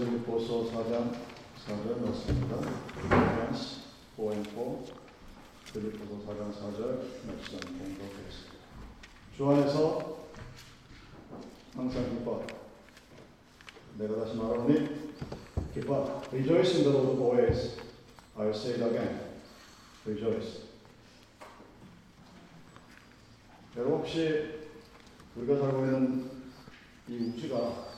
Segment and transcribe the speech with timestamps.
[0.00, 1.12] 빌립보서 4장
[1.66, 2.56] 4절 말씀입니다.
[2.56, 3.80] Philippians
[4.16, 6.80] 4 and 4 빌립보서 4장 4절
[7.26, 8.60] 말씀 공독하겠습니다.
[9.36, 10.24] 주 안에서
[11.74, 12.46] 항상 기뻐
[13.98, 14.88] 내가 다시 말하노니
[15.74, 17.76] 기뻐 Rejoice in the Lord always.
[18.38, 19.20] I'll say it again.
[20.06, 20.62] Rejoice.
[23.76, 24.64] 여러분 혹시
[25.36, 26.30] 우리가 살고 있는
[27.06, 27.89] 이 우주가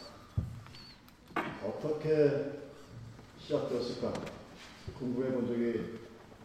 [1.66, 2.62] 어떻게
[3.38, 4.12] 시작되었을까
[4.98, 5.98] 궁금해 본 적이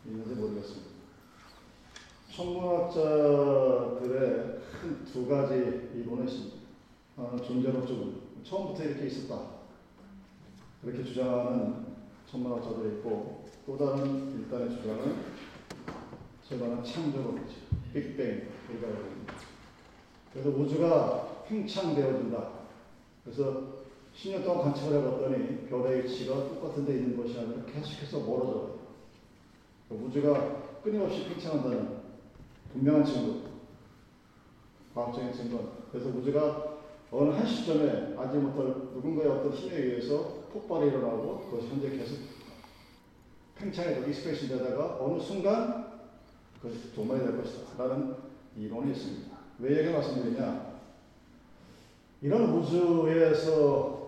[0.05, 0.87] 있는지 모르겠습니다.
[2.35, 4.21] 천문학자들의
[4.81, 5.89] 큰 두 가지
[6.25, 6.57] 있습니다.
[7.15, 9.57] 하나는 존재론적 우주, 처음부터 이렇게 있었다.
[10.81, 11.85] 그렇게 주장하는
[12.29, 15.15] 천문학자들이 있고 또 다른 일단의 주장은
[16.47, 17.55] 저거는 창조론이죠.
[17.93, 19.33] 빅뱅 이거입니다.
[20.31, 22.49] 그래서 우주가 팽창되어진다.
[23.23, 23.76] 그래서
[24.17, 28.79] 10년 동안 관측을 해봤더니 별의 위치가 똑같은 데 있는 것이 아니라 계속해서 멀어져요.
[29.91, 31.97] 우주가 끊임없이 팽창한다는
[32.73, 33.47] 분명한 증거,
[34.95, 35.71] 과학적인 증거.
[35.91, 36.77] 그래서 우주가
[37.11, 38.65] 어느 한 시점에 알지 못할
[38.95, 42.17] 누군가의 어떤 힘에 의해서 폭발이 일어나고 그것이 현재 계속
[43.55, 46.01] 팽창해서 expansion 되다가 어느 순간
[46.61, 47.83] 그것이 도말이 될 것이다.
[47.83, 48.15] 라는
[48.57, 49.37] 이론이 있습니다.
[49.59, 50.77] 왜 얘기 말씀드리냐?
[52.21, 54.06] 이런 우주에서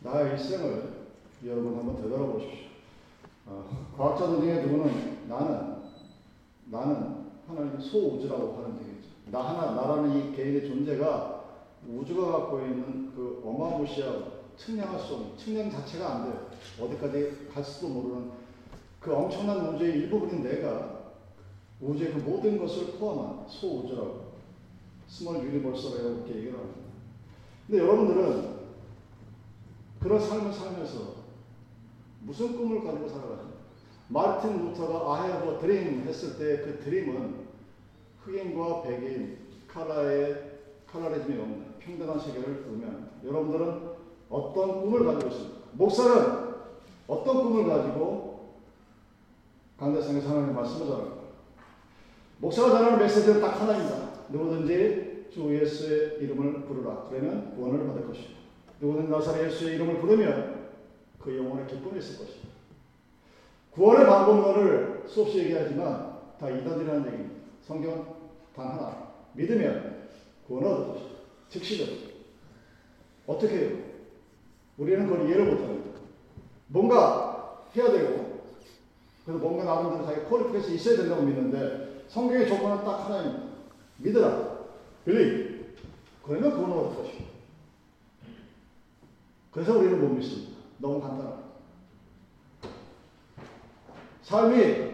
[0.00, 1.08] 나의 일생을
[1.44, 2.68] 여러분 한번 되돌아보십시오.
[3.46, 3.64] 어,
[3.96, 5.78] 과학자들 중에 누구는 나는
[6.66, 9.08] 나는 하나님 소우주라고 하는 얘기죠.
[9.30, 11.44] 나 하나 나라는 이 개인의 존재가
[11.88, 16.46] 우주가 갖고 있는 그 어마무시하고 측량할 수 없는 측량 자체가 안 돼요.
[16.80, 18.30] 어디까지 갈지도 모르는
[19.00, 20.98] 그 엄청난 우주의 일부분인 내가
[21.80, 24.28] 우주의 그 모든 것을 포함한 소우주라고
[25.08, 26.80] small universe라고 이렇게 얘기를 합니다.
[27.66, 28.57] 근데 여러분들은
[30.00, 31.14] 그런 삶을 살면서
[32.20, 33.48] 무슨 꿈을 가지고 살아가죠?
[34.08, 37.46] 마르틴 루터가 I have a dream 했을 때 그 dream은
[38.24, 40.58] 흑인과 백인, 칼라의
[40.90, 43.08] 칼라리즘이 없는 평등한 세계를 의미합니다.
[43.24, 43.88] 여러분들은
[44.30, 45.58] 어떤 꿈을 가지고 있습니까?
[45.72, 46.48] 목사는
[47.06, 48.58] 어떤 꿈을 가지고
[49.78, 51.16] 강대상에서 하나님의 말씀을 전합니다.
[52.38, 54.10] 목사가 전하는 메시지는 딱 하나입니다.
[54.30, 57.06] 누구든지 주 예수의 이름을 부르라.
[57.08, 58.37] 그러면 구원을 받을 것이다.
[58.80, 60.68] 누구든 나사렛 예수의 이름을 부르면
[61.18, 62.48] 그 영혼의 기쁨이 있을 것이다.
[63.72, 67.34] 구원의 방법론을 수없이 얘기하지만 다 이단이라는 얘기입니다.
[67.62, 68.16] 성경
[68.54, 69.08] 단 하나.
[69.34, 70.08] 믿으면
[70.46, 71.10] 구원을 얻을 것이다.
[71.48, 71.96] 즉시적으로.
[73.26, 73.78] 어떻게 해요?
[74.78, 76.00] 우리는 그걸 이해를 못합니다.
[76.68, 78.42] 뭔가 해야 되고,
[79.24, 83.48] 그래서 뭔가 나름대로 자기 퀄리피케이션이 있어야 된다고 믿는데, 성경의 조건은 딱 하나입니다.
[83.98, 84.58] 믿으라.
[85.04, 85.66] 빌리.
[86.24, 87.24] 그러면 구원을 얻을 것이다.
[89.50, 90.58] 그래서 우리는 못 믿습니다.
[90.78, 91.48] 너무 간단합니다.
[94.22, 94.88] 삶이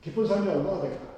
[0.00, 1.14] 기쁜 삶이 얼마나 될까?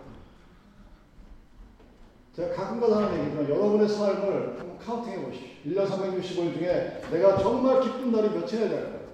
[2.35, 5.49] 제가 가끔가다 하는 얘기지만 여러분의 삶을 카운팅해 보십시오.
[5.65, 9.07] 1년 365일 중에 내가 정말 기쁜 날이 며칠이나 될까요?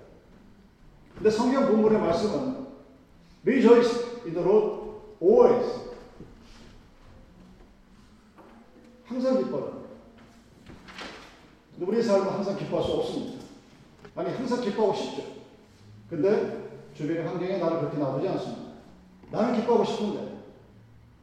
[1.14, 2.66] 근데 성경 본문의 말씀은
[3.44, 5.92] Rejoice in the Lord always.
[9.04, 9.81] 항상 기뻐요.
[11.86, 13.44] 우리의 삶은 항상 기뻐할 수 없습니다.
[14.14, 15.22] 아니, 항상 기뻐하고 싶죠.
[16.08, 18.72] 근데 주변의 환경이 나를 그렇게 놔두지 않습니다.
[19.30, 20.38] 나는 기뻐하고 싶은데,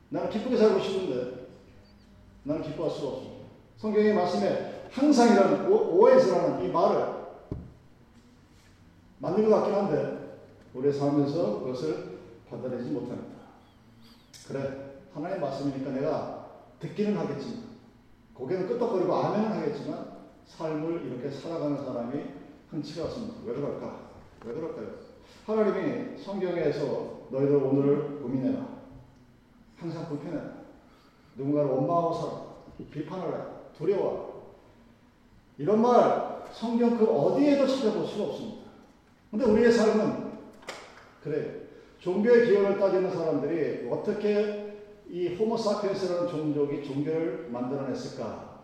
[0.10, 1.48] 나는 기쁘게 살고 싶은데,
[2.44, 3.46] 나는 기뻐할 수가 없습니다.
[3.78, 7.20] 성경의 말씀에 항상이라는, always라는 이 말을
[9.20, 10.40] 맞는 것 같긴 한데,
[10.74, 13.40] 우리의 삶에서 그것을 받아내지 못합니다.
[14.48, 16.48] 그래, 하나님의 말씀이니까 내가
[16.80, 17.70] 듣기는 하겠지만,
[18.34, 20.19] 고개는 끄덕거리고 아멘은 하겠지만,
[20.50, 22.24] 삶을 이렇게 살아가는 사람이
[22.70, 23.36] 흔치가 않습니다.
[23.46, 24.10] 왜 그럴까?
[24.46, 24.88] 왜 그럴까요?
[25.46, 28.80] 하나님이 성경에서 너희들 오늘을 고민해라.
[29.78, 30.60] 항상 불편해라.
[31.38, 32.50] 누군가를 원망하고 살아.
[32.92, 33.44] 비판을 해.
[33.78, 34.58] 두려워.
[35.58, 38.70] 이런 말 성경 그 어디에도 찾아볼 수가 없습니다.
[39.32, 40.30] 근데 우리의 삶은
[41.24, 41.60] 그래요.
[42.00, 44.78] 종교의 기원을 따지는 사람들이 어떻게
[45.10, 48.59] 이 호모사피엔스라는 종족이 종교를 만들어냈을까?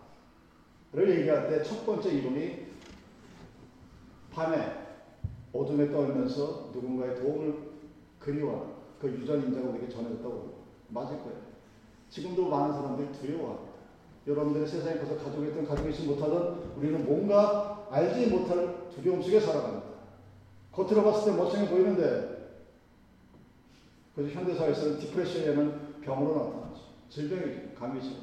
[0.95, 2.67] 를 얘기할 때 첫 번째 이론이
[4.31, 4.85] 밤에
[5.51, 7.55] 어둠에 떨면서 누군가의 도움을
[8.19, 11.37] 그리워하는 그 유전 인자가 우리에게 전해졌다고 맞을 거예요.
[12.09, 13.73] 지금도 많은 사람들이 두려워합니다.
[14.27, 19.85] 여러분들의 세상에 가서 가지고 있던 가지고 있지 못하던 우리는 뭔가 알지 못할 두려움 속에 살아갑니다.
[20.71, 22.35] 겉으로 봤을 때 멀쩡해 보이는데
[24.15, 26.81] 그래서 현대사회에서는 디프레션에는 병으로 나타나죠.
[27.09, 27.75] 질병이죠.
[27.77, 28.15] 감이죠.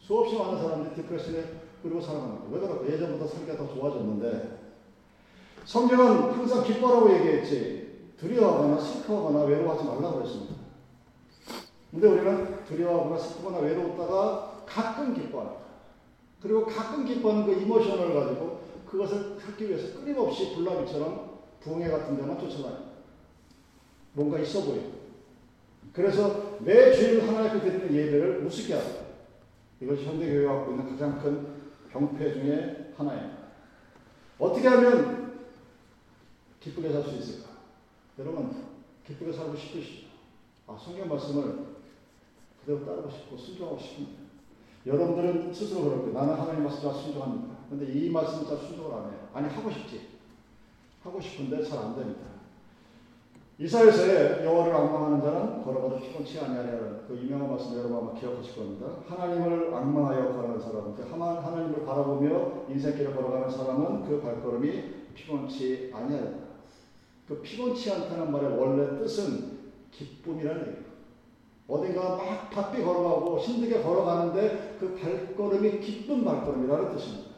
[0.00, 2.48] 수없이 많은 사람들이 디프레션에 그리고.
[2.50, 2.86] 왜 그럴까?
[2.86, 4.58] 예전보다 살기가 더 좋아졌는데
[5.66, 10.54] 성경은 항상 기뻐라고 얘기했지 두려워하거나 슬퍼하거나 외로워하지 말라고 그랬습니다.
[11.90, 15.60] 근데 우리는 두려워하거나 슬프거나 외로웠다가 가끔 기뻐합니다.
[16.42, 22.94] 그리고 가끔 기뻐하는 그 이모션을 가지고 그것을 찾기 위해서 끊임없이 불나비처럼 부흥회 같은 데만 쫓아다니다
[24.14, 24.80] 뭔가 있어 보여.
[25.92, 29.04] 그래서 매 주일 하나님 앞에 드리는 예배를 우습게 하다.
[29.80, 31.53] 이것이 현대교회가 갖고 있는 가장 큰
[31.94, 33.44] 병폐 중에 하나입니다.
[34.38, 35.46] 어떻게 하면
[36.58, 37.50] 기쁘게 살 수 있을까?
[38.18, 38.64] 여러분,
[39.06, 40.08] 기쁘게 살고 싶으시죠?
[40.66, 41.66] 아, 성경 말씀을
[42.60, 44.24] 그대로 따르고 싶고 순종하고 싶습니다.
[44.84, 46.12] 여러분들은 스스로 거예요.
[46.12, 47.54] 나는 하나님 말씀 잘 순종합니다.
[47.70, 49.28] 근데 이 말씀 잘 순종을 안 해요.
[49.32, 50.08] 아니, 하고 싶지.
[51.02, 52.33] 하고 싶은데 잘 안 됩니다.
[53.56, 58.86] 이사야서의 여호와를 악망하는 자는 걸어가도 피곤치 아니하리라는 그 유명한 말씀 여러분 아마 기억하실 겁니다.
[59.06, 64.82] 하나님을 악망하여 걸어가는 사람은 하나님을 바라보며 인생길을 걸어가는 사람은 그 발걸음이
[65.14, 66.32] 피곤치 아니하리라.
[67.28, 69.58] 그 피곤치 않다는 말의 원래 뜻은
[69.92, 70.84] 기쁨이라는 얘기예요.
[71.68, 77.30] 어딘가 막 바삐 걸어가고 힘들게 걸어가는데 그 발걸음이 기쁜 발걸음이라는 뜻입니다.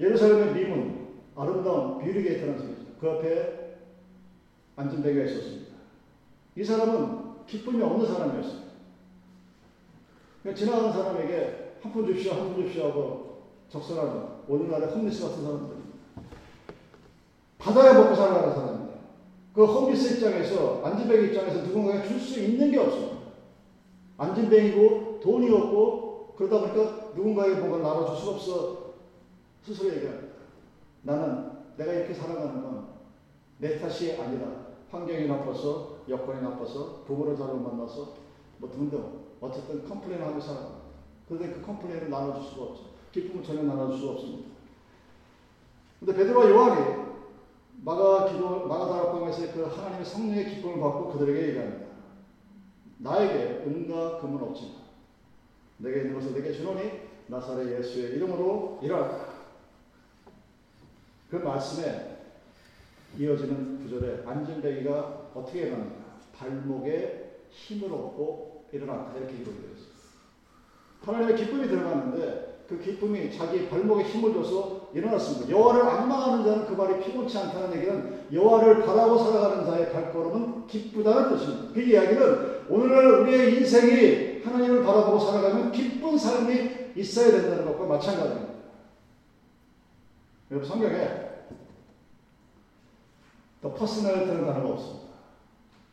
[0.00, 2.80] 예루살렘의 미문, 아름다운 Beauty Gate라는 소리죠.
[3.00, 3.59] 그 앞에
[4.80, 5.72] 앉은뱅이가 있었습니다.
[6.56, 8.70] 이 사람은 기쁨이 없는 사람이었습니다.
[10.54, 15.90] 지나가는 사람에게 한 푼 줍시오, 한 푼 줍시오 하고 적선하는 오늘날의 homeless 같은 사람들입니다.
[17.58, 18.94] 받아야 먹고 살아가는 사람입니다.
[19.54, 23.18] 그 homeless 입장에서, 앉은뱅이 입장에서 누군가에게 줄수 있는 게 없습니다.
[24.16, 28.94] 앉은뱅이고 돈이 없고 그러다 보니까 누군가에게 뭔가 나눠줄 수가 없어
[29.62, 30.34] 스스로 얘기합니다.
[31.02, 32.90] 나는 내가 이렇게 살아가는 건
[33.60, 38.14] 내 탓이 아니라 환경이 나빠서 여건이 나빠서 부모를 잘못 만나서
[38.58, 40.80] 뭐 등등 어쨌든 complain 하고 살아갑니다.
[41.28, 42.84] 그런데 그 complain을 나눠줄 수가 없죠.
[43.12, 44.50] 기쁨을 전혀 나눠줄 수가 없습니다.
[46.00, 47.10] 근데 베드로와 요한이
[47.82, 51.86] 마가 기도 마가 다락방에서 그 하나님의 성령의 기쁨을 받고 그들에게 얘기합니다.
[52.98, 54.74] 나에게 은과 금은 없지만
[55.78, 59.30] 내게 있는 것을 내게 주노니 나사렛 예수의 이름으로 일어나.
[61.30, 62.09] 그 말씀에
[63.18, 66.00] 이어지는 구절에 안전뱅이가 어떻게 일어납니까?
[66.32, 69.18] 발목에 힘을 얻고 일어났다.
[69.18, 70.00] 이렇게 기록되어 있습니다.
[71.02, 75.50] 하나님의 기쁨이 들어갔는데 그 기쁨이 자기 발목에 힘을 줘서 일어났습니다.
[75.50, 81.74] 여호와를 악망하는 자는 그 발이 피곤치 않다는 얘기는 여호와를 바라고 살아가는 자의 발걸음은 기쁘다는 뜻입니다.
[81.74, 88.54] 그 이야기는 오늘날 우리의 인생이 하나님을 바라보고 살아가면 기쁜 삶이 있어야 된다는 것과 마찬가지입니다.
[90.52, 91.29] 여러분 성경에
[93.70, 95.10] the personality라는 단어가 없습니다.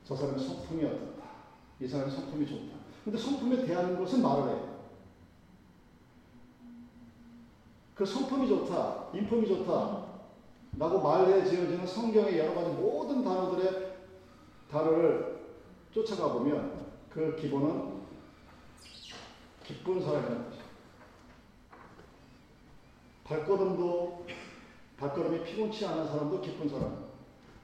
[0.03, 1.23] 저 사람의 성품이 어떻다.
[1.79, 2.77] 이 사람의 성품이 좋다.
[3.03, 4.77] 근데 성품에 대한 것은 말을 해요.
[7.95, 10.05] 그 성품이 좋다, 인품이 좋다,
[10.77, 13.97] 라고 말해 지어지는 성경의 여러 가지 모든 단어들의
[14.69, 15.47] 단어를
[15.91, 18.01] 쫓아가 보면 그 기본은
[19.63, 20.65] 기쁜 사람이라는 것이죠.
[23.23, 24.25] 발걸음도,
[24.97, 27.06] 발걸음이 피곤치 않은 사람도 기쁜 사람.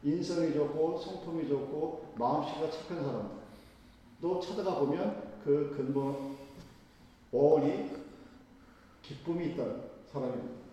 [0.03, 6.37] 인성이 좋고 성품이 좋고 마음씨가 착한 사람도 찾아가 보면 그 근본
[7.31, 7.91] 원이
[9.01, 10.63] 기쁨이 있다는 사람입니다.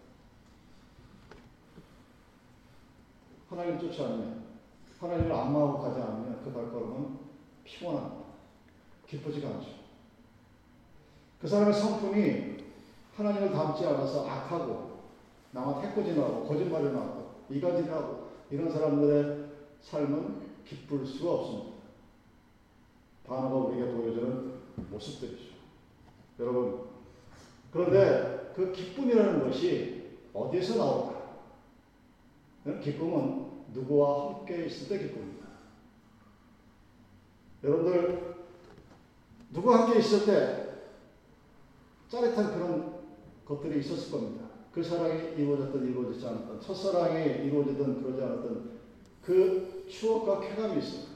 [3.49, 4.45] 하나님을 쫓지 않으면
[5.01, 7.19] 하나님을 안마하고 가지 않으면 그 발걸음은
[7.65, 8.25] 피곤합니다.
[9.07, 9.69] 기쁘지가 않죠.
[11.41, 12.59] 그 사람의 성품이
[13.17, 15.01] 하나님을 닮지 않아서 악하고
[15.53, 18.20] 남한테 해코지나고 거짓말을 하고 이가지를 하고
[18.51, 21.81] 이런 사람들의 삶은 기쁠 수가 없습니다.
[23.27, 24.53] 단어가 우리에게 보여주는
[24.91, 25.55] 모습들이죠.
[26.41, 26.89] 여러분,
[27.73, 31.21] 그런데 그 기쁨이라는 것이 어디에서 나올까?
[32.83, 35.47] 기쁨은 누구와 함께 있을 때 기쁨입니다.
[37.63, 38.37] 여러분들,
[39.51, 40.71] 누구와 함께 있을 때
[42.09, 43.01] 짜릿한 그런
[43.45, 44.40] 것들이 있었을 겁니다.
[44.73, 48.71] 그 사랑이 이루어졌든 이루어지지 않았든 첫사랑이 이루어지든 그러지 않았든
[49.25, 51.11] 그 추억과 쾌감이 있어요.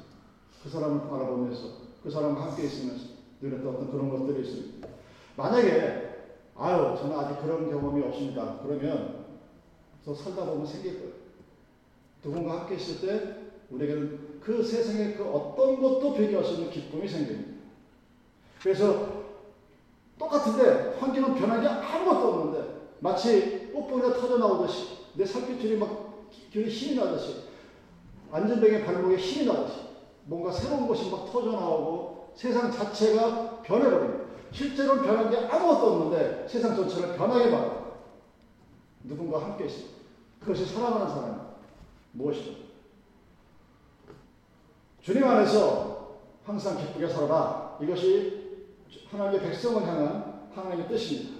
[0.62, 1.68] 그 사람을 바라보면서
[2.02, 3.06] 그 사람과 함께 있으면서
[3.40, 4.88] 누렸던 어떤 그런 것들이 있습니다.
[5.37, 6.04] 만약에
[6.56, 8.58] 아유 저는 아직 그런 경험이 없습니다.
[8.62, 9.25] 그러면
[10.04, 11.12] 또 살다 보면 생길 거예요.
[12.23, 13.37] 누군가 함께 있을 때
[13.70, 17.54] 우리에게는 그 세상의 그 어떤 것도 비교할 수 있는 기쁨이 생깁니다.
[18.62, 19.25] 그래서
[20.18, 22.63] 똑같은데 환경은 변한 게 아무것도 없는데
[23.00, 27.44] 마치 뽀뽀가 터져 나오듯이 내 살갗줄이 막 균이 힘이 나듯이
[28.30, 29.80] 안전뱅의 발목에 힘이 나듯이
[30.24, 34.24] 뭔가 새로운 것이 막 터져 나오고 세상 자체가 변해버립니다.
[34.50, 37.84] 실제로는 변한 게 아무것도 없는데 세상 전체를 변하게 만듭니다.
[39.04, 39.94] 누군가 함께 있습니다.
[40.40, 41.54] 그것이 사랑하는 사람
[42.12, 42.52] 무엇이죠?
[45.02, 47.78] 주님 안에서 항상 기쁘게 살아라.
[47.82, 48.64] 이것이
[49.10, 51.33] 하나님의 백성을 향한 하나님의 뜻입니다.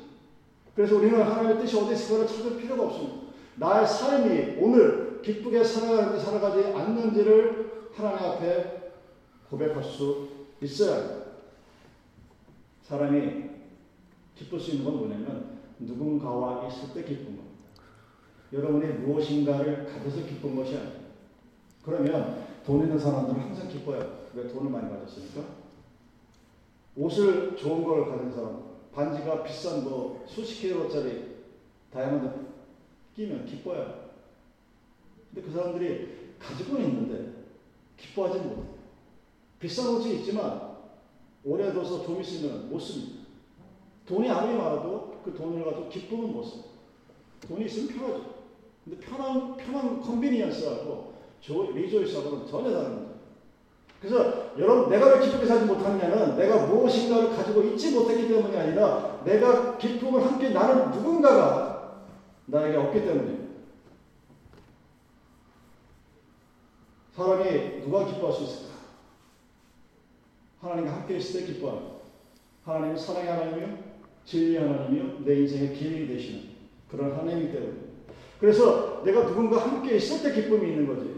[0.75, 3.29] 그래서 우리는 하나님의 뜻이 어디 있을까를 찾을 필요가 없습니다.
[3.57, 8.93] 나의 삶이 오늘 기쁘게 살아가는지 살아가지 않는지를 하나님 앞에
[9.49, 10.29] 고백할 수
[10.61, 11.25] 있어야.
[12.83, 13.51] 사람이
[14.35, 17.55] 기쁠 수 있는 건 뭐냐면 누군가와 있을 때 기쁜 겁니다.
[18.53, 21.05] 여러분이 무엇인가를 가져서 기쁜 것이 아니에요.
[21.85, 24.27] 그러면 돈 있는 사람들은 항상 기뻐요.
[24.35, 25.43] 왜 돈을 많이 가졌으니까?
[26.97, 31.35] 옷을 좋은 걸 가진 사람, 반지가 비싼 뭐 수십 킬로짜리
[31.93, 32.31] 다이아몬드
[33.17, 34.11] 끼면 기뻐요.
[35.33, 37.33] 근데 그 사람들이 가지고는 있는데
[37.97, 38.75] 기뻐하지 못해요.
[39.59, 40.75] 비싼 옷이 있지만
[41.45, 43.25] 오래 둬서 좀 있으면 못 씁니다.
[44.07, 46.65] 돈이 아무리 많아도 그 돈을 가지고 기쁨은 못 써요.
[47.49, 48.35] 돈이 있으면 편하죠.
[48.85, 51.15] 근데 편한, 편한 convenience하고
[51.47, 53.14] rejoice하고는 전혀 거죠.
[54.01, 59.79] 그래서 여러분, 내가 왜 기쁘게 살지 못하느냐는 내가 무엇인가를 가지고 있지 못했기 때문이 아니라 내가
[59.79, 62.03] 기쁨을 함께 나누는 누군가가
[62.47, 63.45] 나에게 없기 때문입니다.
[67.17, 68.75] 사람이 누가 기뻐할 수 있을까?
[70.61, 71.95] 하나님과 함께 있을 때 기뻐합니다.
[72.65, 73.79] 하나님은 사랑의 하나님이요,
[74.25, 76.43] 진리의 하나님이요, 내 인생의 길이 되시는
[76.91, 77.73] 그런 하나님이기 때문에.
[78.41, 81.15] 그래서 내가 누군가 함께 있을 때 기쁨이 있는 거지.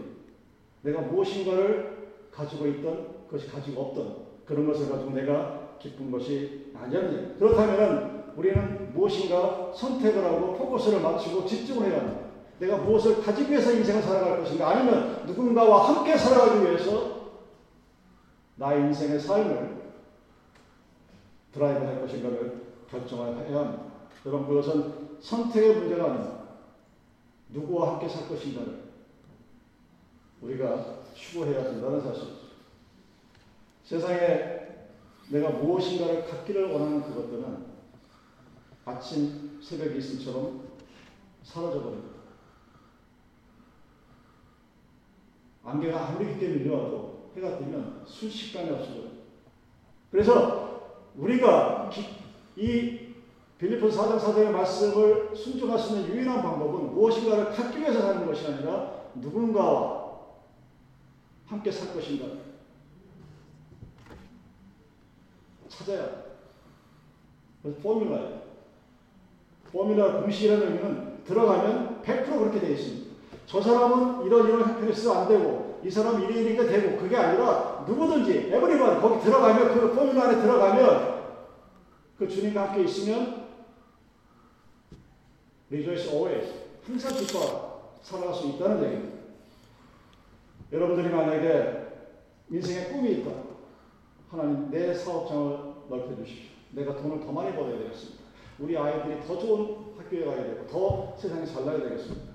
[0.83, 1.96] 내가 무엇인가를
[2.37, 4.15] 가지고 있던 그것이 가지고 없던
[4.45, 7.35] 그런 것을 가지고 내가 기쁜 것이 아니었냐.
[7.39, 12.27] 그렇다면 우리는 무엇인가 선택을 하고 포커스를 맞추고 집중을 해야 합니다.
[12.59, 17.17] 내가 무엇을 가지기 위해서 인생을 살아갈 것인가 아니면 누군가와 함께 살아가기 위해서
[18.55, 19.77] 나의 인생의 삶을
[21.51, 23.83] 드라이브 할 것인가를 결정해야 합니다.
[24.25, 26.37] 여러분 그것은 선택의 문제가 아닙니다.
[27.49, 28.87] 누구와 함께 살 것인가를
[30.41, 32.47] 우리가 추구해야 된다는 사실이죠.
[33.83, 34.67] 세상에
[35.29, 37.65] 내가 무엇인가를 갖기를 원하는 그것들은
[38.85, 40.67] 아침 새벽 이슬처럼
[41.43, 42.17] 사라져버립니다.
[45.63, 49.07] 안개가 아무리 깊게 밀려와도 해가 뜨면 순식간에 없어져요.
[50.11, 51.89] 그래서 우리가
[52.55, 53.07] 이
[53.57, 59.07] 빌리폰 4장 4절의 말씀을 순종할 수 있는 유일한 방법은 무엇인가를 갖기 위해서 사는 것이 아니라
[59.15, 59.96] 누군가와
[61.47, 62.27] 함께 살 것인가
[65.69, 66.27] 찾아야
[67.61, 68.41] 그래서 포뮬라예요.
[69.71, 73.15] 포뮬라 공식이라는 의미는 들어가면 100% 그렇게 되어 있습니다.
[73.45, 78.49] 저 사람은 이런 이런 있어서 안 되고 이 사람 이래 이러니까 되고 그게 아니라 누구든지
[78.51, 81.17] 에브리번 거기 들어가면 그 포뮬라 안에 들어가면
[82.17, 83.47] 그 주님과 함께 있으면
[85.69, 86.53] rejoice always
[86.85, 89.16] 항상 기뻐 살아갈 수 있다는 얘기입니다.
[90.71, 91.87] 여러분들이 만약에
[92.49, 93.31] 인생에 꿈이 있다.
[94.29, 95.57] 하나님 내 사업장을
[95.89, 96.51] 넓혀 주십시오.
[96.71, 98.23] 내가 돈을 더 많이 벌어야 되겠습니다.
[98.59, 102.33] 우리 아이들이 더 좋은 학교에 가야 되고 더 세상에 잘 나야 되겠습니다.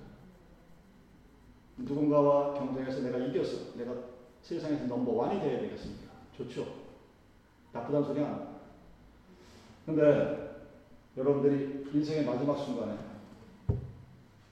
[1.79, 3.95] 누군가와 경쟁해서 내가 이겨서 내가
[4.41, 6.11] 세상에서 넘버 원이 되어야 되겠습니다.
[6.37, 6.67] 좋죠.
[7.73, 8.53] 나쁘다는 소리 안 합니다.
[9.85, 10.53] 근데
[11.17, 12.97] 여러분들이 인생의 마지막 순간에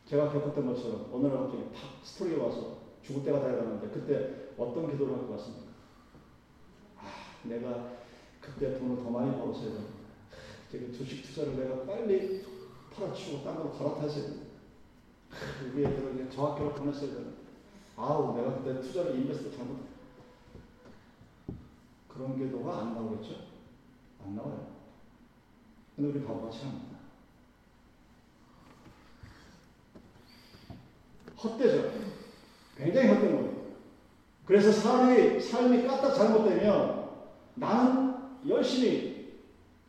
[0.07, 5.14] 제가 겪었던 것처럼 어느 날 갑자기 탁 스토리가 와서 죽을 때가 다가가는데 그때 어떤 기도를
[5.14, 5.71] 할 것 같습니까?
[6.99, 7.02] 아,
[7.45, 7.92] 내가
[8.40, 9.90] 그때 돈을 더 많이 벌었어야 되는데
[10.71, 12.45] 저기 주식 투자를 내가 빨리
[12.95, 14.47] 팔아치우고 땅으로 갈아탔어야 되는데
[15.73, 17.37] 우리 애들을 저 학교로 보냈어야 되는데
[17.97, 19.78] 아우 내가 그때 투자를 인베스트 잘못
[22.09, 23.35] 그런 기도가 안 나오겠죠?
[24.25, 24.66] 안 나와요.
[25.97, 26.99] 근데 우리 바보같이 합니다.
[31.42, 31.90] 헛되죠.
[32.83, 33.51] 굉장히 헛된 거예요.
[34.47, 37.09] 그래서 삶이, 삶이 까딱 잘못되면
[37.55, 38.15] 나는
[38.49, 39.39] 열심히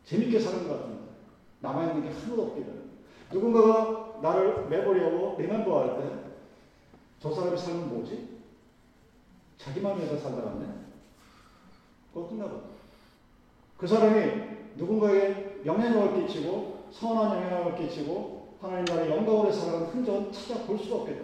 [0.04, 1.02] 재밌게 사는 것 같은데
[1.60, 2.66] 남아있는 게 하나도 돼요.
[3.32, 6.22] 누군가가 나를 매보려고 리멤버 할때
[7.18, 8.28] 저 사람의 삶은 뭐지?
[9.56, 10.66] 자기만 위해서 살다 갔네?
[12.12, 12.62] 그거 끝나고.
[13.78, 14.42] 그 사람이
[14.76, 21.22] 누군가에게 영향력을 끼치고 선한 영향력을 끼치고 하나님 나라의 영광으로 살아가는 흔적은 찾아볼 수가 돼요.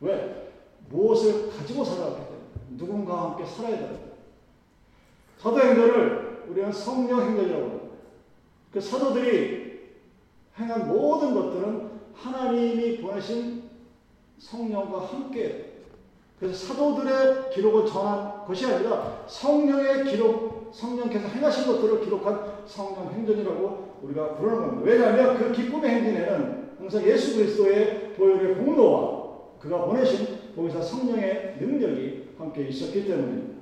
[0.00, 0.45] 왜?
[0.90, 2.36] 무엇을 가지고 살아왔기 때문에.
[2.70, 4.00] 누군가와 함께 살아야 된다.
[5.38, 7.86] 사도행전을 우리는 성령 행전이라고 합니다.
[8.72, 9.66] 그 사도들이
[10.58, 13.64] 행한 모든 것들은 하나님이 보내신
[14.38, 15.76] 성령과 함께
[16.38, 24.34] 그래서 사도들의 기록을 전한 것이 아니라 성령의 기록, 성령께서 행하신 것들을 기록한 성령 행전이라고 우리가
[24.34, 24.82] 부르는 겁니다.
[24.84, 29.26] 왜냐하면 그 기쁨의 행진에는 항상 예수 그리스도의 보혈의 공로와
[29.58, 33.56] 그가 보내신 거기서 성령의 능력이 함께 있었기 때문입니다.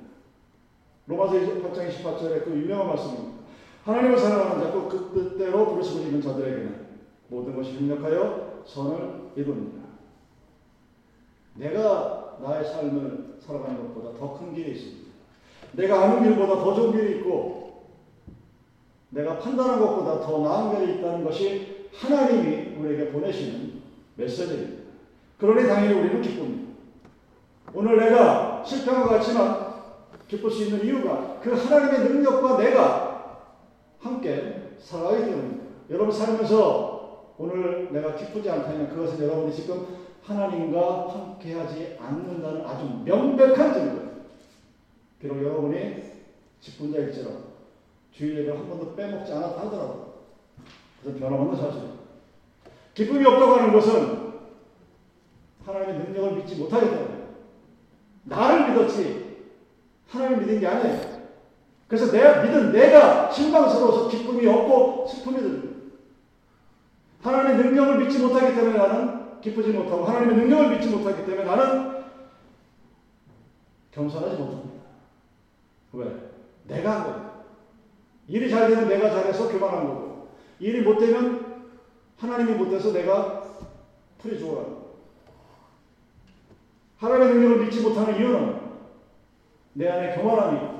[1.07, 3.35] 로마서 8장 28절에 그 유명한 말씀입니다.
[3.83, 6.85] 하나님을 사랑하는 자고 그 뜻대로 부르시고 있는 자들에게는
[7.27, 9.85] 모든 것이 협력하여 선을 이룹니다.
[11.55, 15.05] 내가 나의 삶을 살아가는 것보다 더 큰 길이 있습니다.
[15.73, 17.85] 내가 아는 길보다 더 좋은 길이 있고
[19.09, 23.81] 내가 판단한 것보다 더 나은 길이 있다는 것이 하나님이 우리에게 보내시는
[24.15, 24.83] 메시지입니다.
[25.37, 26.74] 그러니 당연히 우리는 기쁩니다.
[27.75, 29.75] 오늘 내가 실패한 것 같지만
[30.29, 33.41] 기쁠 수 있는 이유가 그 하나님의 능력과 내가
[33.99, 35.65] 함께 살아가기 때문입니다.
[35.89, 39.85] 여러분 살면서 오늘 내가 기쁘지 않다면 그것은 여러분이 지금
[40.23, 44.05] 하나님과 함께하지 않는다는 아주 명백한 증거예요.
[45.19, 46.03] 비록 여러분이
[46.61, 47.55] 직분자일지라도
[48.11, 50.13] 주일 예배를 한 번도 빼먹지 않았다 하더라도
[51.01, 51.95] 그것은 변함없는 사실입니다.
[52.93, 54.25] 기쁨이 없다고 하는 것은
[55.65, 57.14] 하나님의 능력을 믿지 못하기 때문에
[58.25, 59.25] 나를 믿었지
[60.09, 61.15] 하나님을 믿은 게 아니에요.
[61.87, 65.75] 그래서 내가 믿은 내가 실망스러워서 기쁨이 없고 슬픔이 듭니다.
[67.21, 72.03] 하나님의 능력을 믿지 못하기 때문에 나는 기쁘지 못하고 하나님의 능력을 믿지 못하기 때문에 나는
[73.91, 74.75] 겸손하지 못합니다.
[75.93, 76.05] 왜?
[76.67, 77.45] 내가 한 거예요.
[78.27, 80.29] 일이 잘 되면 내가 잘해서 교만한 거고
[80.59, 81.63] 일이 못 되면
[82.17, 83.43] 하나님이 못 돼서 내가
[84.17, 84.84] 풀이 죽어가는 거예요.
[86.97, 88.59] 하나님의 능력을 믿지 못하는 이유는
[89.73, 90.75] 내 안에 교만함이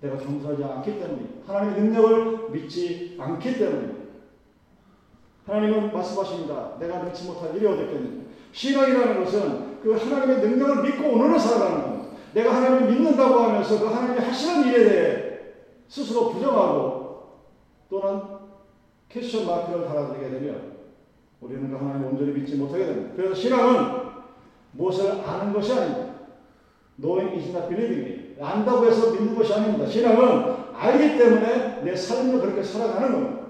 [0.00, 3.92] 내가 겸손하지 않기 때문에 하나님의 능력을 믿지 않기 때문에
[5.46, 6.76] 하나님은 말씀하십니다.
[6.78, 8.24] 내가 믿지 못할 일이 어딨겠느냐.
[8.52, 12.04] 신앙이라는 것은 그 하나님의 능력을 믿고 오늘을 살아가는 겁니다.
[12.34, 15.38] 내가 하나님을 믿는다고 하면서 그 하나님이 하시는 일에 대해
[15.88, 17.40] 스스로 부정하고
[17.88, 18.22] 또는
[19.08, 20.74] 캐션 마크를 달아드리게 되면
[21.40, 23.12] 우리는 그 하나님을 온전히 믿지 못하게 됩니다.
[23.16, 24.03] 그래서 신앙은
[24.76, 26.14] 무엇을 아는 것이 아닙니다.
[27.00, 28.36] knowing is not believing.
[28.40, 29.86] 안다고 해서 믿는 것이 아닙니다.
[29.86, 33.44] 신앙은 알기 때문에 내 삶을 그렇게 살아가는 겁니다.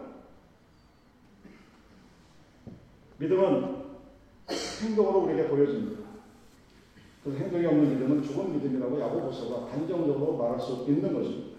[3.19, 3.75] 믿음은
[4.83, 6.03] 행동으로 우리에게 보여집니다.
[7.23, 11.55] 그래서 행동이 없는 믿음은 죽은 믿음이라고 야고보서가 단정적으로 말할 수 있는 것입니다.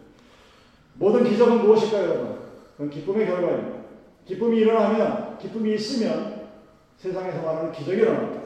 [0.93, 2.39] 모든 기적은 무엇일까요, 여러분?
[2.73, 3.79] 그건 기쁨의 결과입니다.
[4.25, 6.49] 기쁨이 일어나면, 기쁨이 있으면
[6.97, 8.44] 세상에서 말하는 기적이 일어납니다.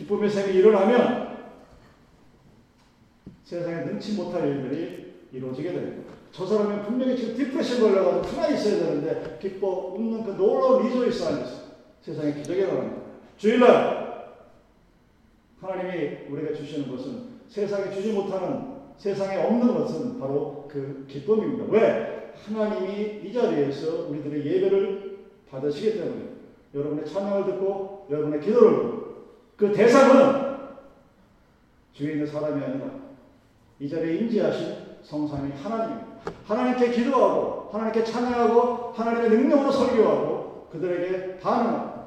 [0.00, 1.36] 기쁨의 샘이 일어나면
[3.44, 6.12] 세상에 능치 못할 일들이 이루어지게 됩니다.
[6.32, 11.52] 저 사람은 분명히 지금 depression 걸려가지고 가만히 있어야 되는데 기뻐 웃는 그 놀라운 rejoice 안에서
[12.00, 13.02] 세상에 기적이 일어납니다.
[13.36, 14.36] 주일날
[15.60, 21.64] 하나님이 우리가 주시는 것은 세상에 주지 못하는 세상에 없는 것은 바로 그 기쁨입니다.
[21.68, 22.32] 왜?
[22.46, 25.18] 하나님이 이 자리에서 우리들의 예배를
[25.50, 26.22] 받으시기 때문에
[26.74, 28.99] 여러분의 찬양을 듣고 여러분의 기도를
[29.60, 30.56] 그 대상은
[31.92, 32.86] 주위에 있는 사람이 아니라
[33.78, 36.08] 이 자리에 인지하신 성삼위 하나님입니다.
[36.46, 42.00] 하나님께 기도하고 하나님께 찬양하고 하나님의 능력으로 설교하고 그들에게 반응하고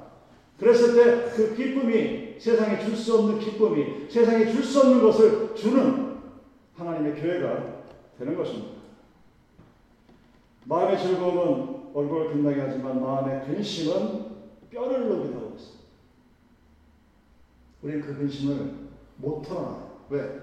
[0.57, 6.17] 그랬을 때 그 기쁨이 세상에 줄 수 없는 기쁨이 세상에 줄 수 없는 것을 주는
[6.75, 7.83] 하나님의 교회가
[8.17, 8.77] 되는 것입니다.
[10.65, 14.25] 마음의 즐거움은 얼굴을 빛나게 하지만 마음의 근심은
[14.71, 15.42] 뼈를 있습니다.
[17.83, 18.73] 우리는 그 근심을
[19.17, 20.05] 못 털어놔요.
[20.09, 20.41] 왜?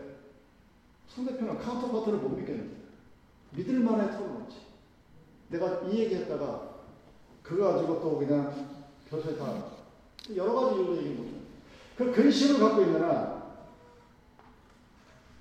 [1.08, 2.76] 상대편은 카운터파트를 못 믿겠는데.
[3.52, 4.56] 믿을 만해 털어놓지.
[5.48, 6.70] 내가 이 얘기 했다가
[7.42, 9.64] 그거 가지고 또 그냥 교수에 다
[10.36, 11.30] 여러 가지 이유로 얘기 못해.
[11.96, 13.42] 그 근심을 갖고 있는 한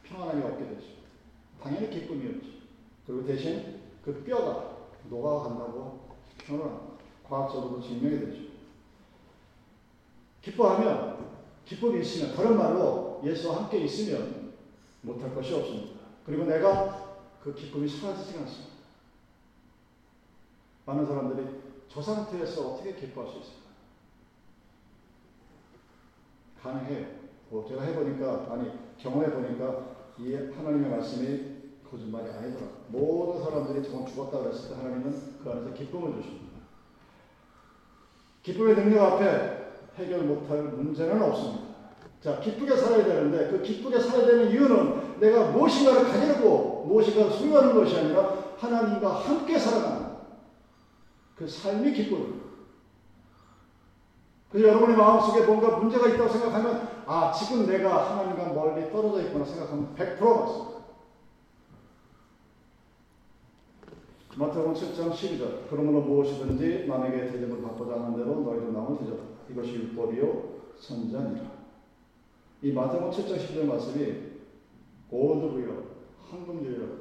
[0.04, 0.88] 평안함이 없게 되죠.
[1.62, 2.62] 당연히 기쁨이 없지.
[3.06, 4.78] 그리고 대신 그 뼈가
[5.10, 6.10] 녹아간다고
[6.48, 6.72] 표현을
[7.28, 8.50] 과학적으로 증명이 되죠.
[10.42, 11.29] 기뻐하면
[11.70, 14.54] 기쁨이 있으면 다른 말로 예수와 함께 있으면
[15.02, 16.00] 못할 것이 없습니다.
[16.26, 18.74] 그리고 내가 그 기쁨이 사라지지 않습니다.
[20.86, 21.48] 많은 사람들이
[21.88, 23.70] 저 상태에서 어떻게 기뻐할 수 있을까?
[26.64, 27.06] 가능해요.
[27.52, 32.66] 뭐 제가 해보니까 아니 경험해 보니까 이 하나님의 말씀이 거짓말이 아니더라.
[32.88, 36.60] 모든 사람들이 저건 죽었다 그랬을 때 하나님은 그 안에서 기쁨을 주십니다.
[38.42, 39.59] 기쁨의 능력 앞에
[40.00, 41.70] 해결 못할 문제는 없습니다.
[42.22, 47.98] 자, 기쁘게 살아야 되는데 그 기쁘게 살아야 되는 이유는 내가 무엇인가를 가지고 무엇인가를 소유하는 것이
[47.98, 50.10] 아니라 하나님과 함께 살아가는
[51.36, 52.50] 그 삶이 기쁨입니다.
[54.52, 59.96] 그래서 여러분의 마음속에 뭔가 문제가 있다고 생각하면 아, 지금 내가 하나님과 멀리 떨어져 있구나 생각하면
[59.96, 60.79] 100% 맞습니다.
[64.40, 69.28] 마태복음 7장 12절 그러므로 무엇이든지 남에게 대접을 받고자 하는 대로 너희도 남을 대접하라.
[69.50, 70.44] 이것이 율법이요
[70.80, 71.52] 선자니라.
[72.62, 74.16] 이 마태복음 7장 10절 말씀이
[75.10, 75.84] 골드부여
[76.30, 77.00] 황금주의라고.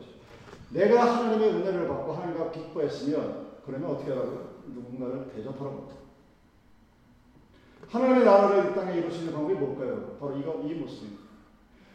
[0.71, 4.49] 내가 하나님의 은혜를 받고 하나님과 기뻐했으면 그러면 어떻게 하라고요?
[4.75, 5.91] 누군가를 대접하라고.
[7.89, 10.17] 하나님의 나라를 이 땅에 있는 방법이 뭘까요?
[10.19, 11.23] 바로 이거 이 모습입니다.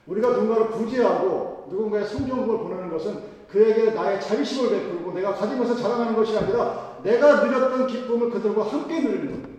[0.07, 6.37] 우리가 누군가를 구제하고 누군가의 성경을 보내는 것은 그에게 나의 자비심을 베풀고 내가 것을 자랑하는 것이
[6.37, 9.57] 아니라 내가 누렸던 기쁨을 그들과 함께 누리는 거예요.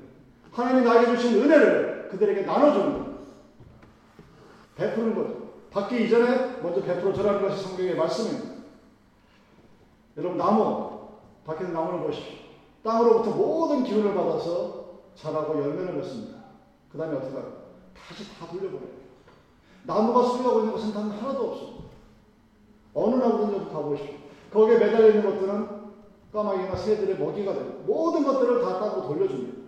[0.52, 3.14] 하나님이 나에게 주신 은혜를 그들에게 나눠주는 거예요.
[4.76, 5.44] 베푸는 거죠.
[5.70, 8.54] 받기 이전에 먼저 베풀어 주라는 것이 성경의 말씀입니다.
[10.16, 11.08] 여러분 나무
[11.44, 12.44] 밖에서 나무를 보십시오.
[12.82, 14.84] 땅으로부터 모든 기운을 받아서
[15.16, 16.38] 자라고 열매를 맺습니다.
[16.90, 17.52] 그 다음에 어떻게 할까요?
[17.94, 19.04] 다시 다 돌려보내요.
[19.84, 21.74] 나무가 수려하고 있는 것은 단 하나도 없어.
[22.94, 24.23] 어느 나무든지 가보십시오.
[24.54, 25.68] 거기에 매달려 있는 것들은
[26.32, 29.64] 까마귀나 새들의 먹이가 되고 모든 것들을 다 땅으로 돌려줍니다.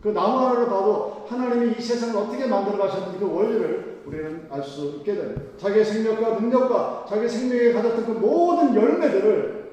[0.00, 4.98] 그 나무 하나를 봐도 하나님이 이 세상을 어떻게 만들어 가셨는지 그 원리를 우리는 알 수
[4.98, 5.42] 있게 됩니다.
[5.56, 9.72] 자기의 생명과 능력과 자기 생명에 가졌던 그 모든 열매들을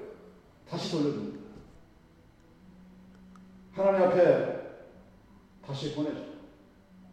[0.67, 1.39] 다시 돌려줍니다.
[3.73, 4.53] 하나님 앞에
[5.65, 6.19] 다시 보내줘.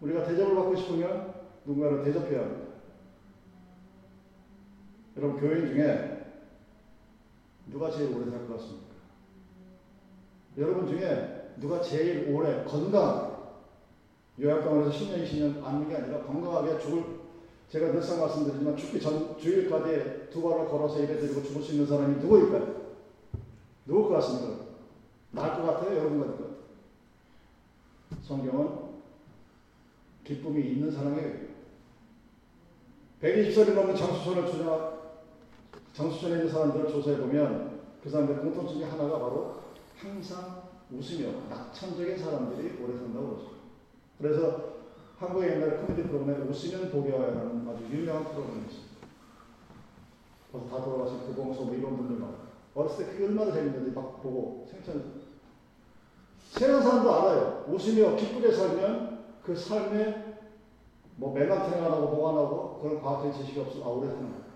[0.00, 1.34] 우리가 대접을 받고 싶으면
[1.66, 2.70] 누군가를 대접해야 합니다.
[5.16, 6.19] 여러분, 교인 중에
[7.70, 8.90] 누가 제일 오래 살 것 같습니까?
[10.58, 13.30] 여러분 중에 누가 제일 오래 건강,
[14.40, 17.04] 요약병원에서 10년, 20년 앉는 게 아니라 건강하게 죽을,
[17.68, 22.16] 제가 늘상 말씀드리지만 죽기 전, 주일까지 두 발을 걸어서 예배 드리고 죽을 수 있는 사람이
[22.16, 22.80] 누구일까요?
[23.86, 24.64] 누굴 것 같습니까?
[25.32, 25.96] 나을 것 같아요?
[25.96, 26.60] 여러분 같을 것 같아요?
[28.22, 28.90] 성경은
[30.24, 31.48] 기쁨이 있는 사람에게
[33.22, 34.99] 120살이 넘는 장수촌을 주자,
[35.92, 39.60] 장수촌에 있는 사람들을 조사해 보면 그 사람들 공통점이 하나가 바로
[39.96, 43.50] 항상 웃으며 낙천적인 사람들이 오래 산다고 그러죠.
[44.18, 44.70] 그래서
[45.18, 48.90] 한국의 옛날에 코미디 프로그램에 웃으면 복이 와요라는 아주 유명한 프로그램이 있습니다.
[50.50, 52.34] 벌써 다 돌아가신 고봉소 뭐 이런 분들 막
[52.74, 55.20] 어렸을 때 그게 얼마나 재밌는지 막 보고 생천
[56.50, 57.64] 세상 사람도 알아요.
[57.68, 60.38] 웃으며 기쁘게 살면 그 삶에
[61.16, 64.49] 뭐 멜라토닌 안 하고 뭐안 하고 그런 과학적인 지식이 없어 아 오래 사는 거예요.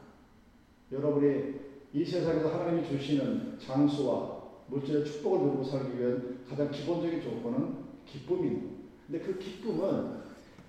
[0.94, 1.54] 여러분이
[1.92, 7.76] 이 세상에서 하나님이 주시는 장수와 물질의 축복을 누리고 살기 위한 가장 기본적인 조건은
[8.06, 8.74] 기쁨입니다.
[9.06, 10.24] 근데 그 기쁨은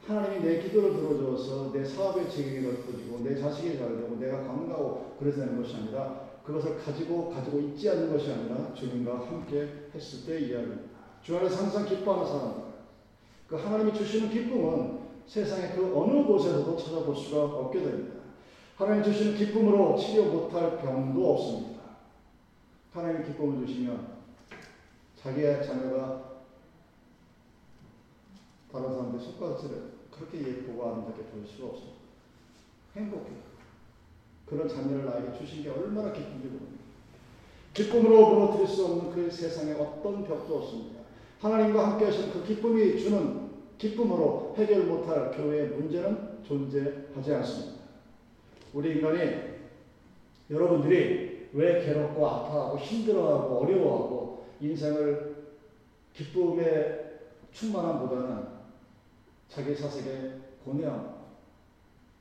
[0.05, 5.39] 하나님이 내 기도를 들어줘서 내 사업의 책임이 넓어지고 내 자식이 잘 되고 내가 건강하고 그래서
[5.39, 10.83] 되는 것이 아니라 그것을 가지고 가지고 있지 않는 것이 아니라 주님과 함께 했을 때 이야기입니다.
[11.23, 12.65] 주 안에서 항상 기뻐하는 사람.
[13.47, 18.14] 그 하나님이 주시는 기쁨은 세상의 그 어느 곳에서도 찾아볼 수가 없게 됩니다.
[18.75, 21.81] 하나님 주시는 기쁨으로 치료 못할 병도 없습니다.
[22.91, 24.15] 하나님이 기쁨을 주시면
[25.21, 26.35] 자기의 자녀가
[28.71, 31.95] 다른 사람들 손가락질을 그렇게 예쁘고 아름답게 볼 수가 없습니다.
[32.95, 33.31] 행복해.
[34.45, 36.83] 그런 자녀를 나에게 주신 게 얼마나 기쁜지 모릅니다.
[37.73, 40.99] 기쁨으로 무너뜨릴 수 없는 그 세상에 어떤 벽도 없습니다.
[41.39, 47.84] 하나님과 함께 하시는 그 기쁨이 주는 기쁨으로 해결 못할 교회의 문제는 존재하지 않습니다.
[48.75, 49.55] 우리 인간이
[50.51, 55.45] 여러분들이 왜 괴롭고 아파하고 힘들어하고 어려워하고 인생을
[56.13, 57.19] 기쁨에
[57.53, 58.47] 충만함보다는
[59.47, 60.33] 자기 사색에
[60.65, 61.15] 고뇌함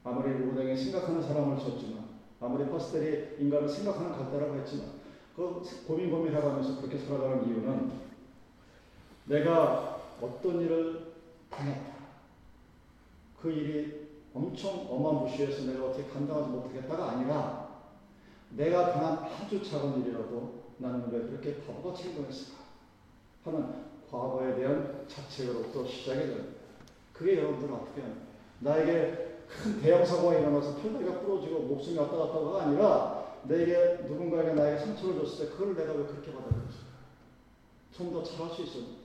[0.04, 2.04] 아무리 우리에게 생각하는 사람을 줬지만
[2.40, 4.86] 아무리 파스텔이 인간을 생각하는 갈대라고 했지만
[5.34, 7.90] 그 고민 고민하고 하면서 그렇게 살아가는 이유는
[9.24, 11.14] 내가 어떤 일을
[11.50, 11.94] 당했다.
[13.42, 14.03] 그 일이
[14.34, 17.68] 엄청 어마무시해서 내가 어떻게 감당하지 못하겠다가 아니라
[18.50, 22.58] 내가 당한 아주 작은 일이라도 나는 왜 그렇게 바보같이 행동했을까
[23.44, 26.54] 하는 과거에 대한 자책으로부터 시작이 됩니다.
[27.12, 28.16] 그게 여러분들 어떻게 하는
[28.60, 34.84] 나에게 큰 대형 사고가 일어나서 털다리가 부러지고 목숨이 왔다 갔다 가 아니라 내게 누군가에게 나에게
[34.84, 36.94] 상처를 줬을 때 그걸 내가 왜 그렇게 받아들였을까?
[37.92, 38.96] 좀 더 잘할 수 있었는데.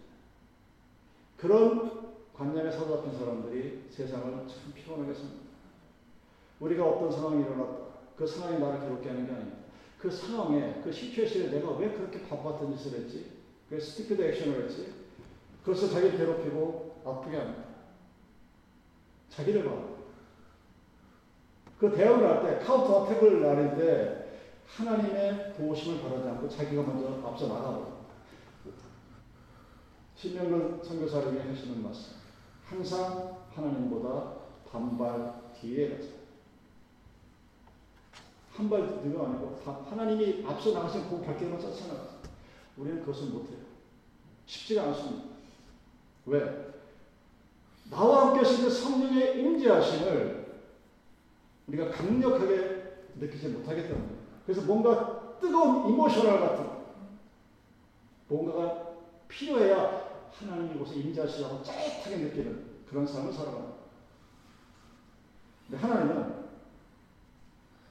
[1.38, 2.09] 그런
[2.40, 5.42] 관념에 사로잡힌 사람들이 세상을 참 피곤하게 삽니다.
[6.62, 7.90] 우리가 어떤 상황이 일어났다.
[8.16, 9.58] 그 상황이 나를 괴롭게 하는 게 아닙니다.
[10.00, 13.40] 그 상황에, 그 시츄에이션에 내가 왜 그렇게 바보 같은 짓을 했지?
[13.70, 14.94] 그 스티피드 액션을 했지?
[15.66, 17.66] 그래서 자기를 괴롭히고 아프게 합니다.
[19.30, 19.72] 자기를 봐.
[21.78, 24.30] 그 대응을 할 때, counter attack을 날릴 때,
[24.66, 28.00] 하나님의 도우심을 바라지 않고 자기가 먼저 앞서 나가버립니다.
[30.16, 32.19] 신명근 선교사님이 하시는 말씀.
[32.70, 34.34] 항상 하나님보다
[34.72, 36.08] 반발 뒤에 가자.
[38.54, 42.20] 한발 뒤가 아니고 하나님이 앞서 나가신 그 발길만 쫓아나가.
[42.78, 43.58] 우리는 그것을 못해요.
[44.46, 45.30] 쉽지가 않습니다.
[46.28, 46.70] 왜?
[47.90, 50.62] 나와 함께 하시는 그 성령의 임재하심을
[51.68, 54.20] 우리가 강력하게 느끼지 못하겠다는 거예요.
[54.46, 56.70] 그래서 뭔가 뜨거운 emotional 같은
[58.28, 58.90] 뭔가가
[59.28, 63.80] 필요해야 하나님이 이곳에 임재하시라고 짜릿하게 느끼는 그런 삶을 살아가는
[65.70, 66.34] 근데 하나님은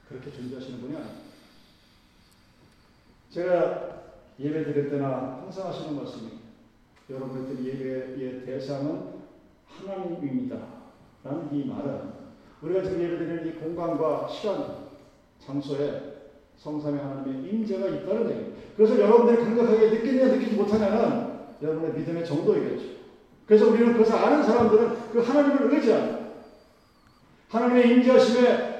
[0.07, 1.21] 그렇게 존재하시는 분이 아닙니다.
[3.29, 3.99] 제가
[4.39, 6.31] 예배 드릴 때나 항상 하시는 말씀이
[7.09, 9.19] 여러분들 예배의 대상은
[9.67, 10.57] 하나님입니다.
[11.23, 12.13] 라는 이 말은
[12.61, 14.89] 우리가 지금 예배 드리는 이 공간과 시간,
[15.39, 16.09] 장소에
[16.57, 18.53] 성삼의 하나님의 임재가 있다는 얘기예요.
[18.75, 21.28] 그래서 여러분들이 강력하게 느끼냐 느끼지 못하냐는
[21.61, 22.99] 여러분의 믿음의 정도이겠죠.
[23.45, 26.19] 그래서 우리는 그것을 아는 사람들은 그 하나님을 의지합니다.
[27.49, 28.79] 하나님의 임재하심에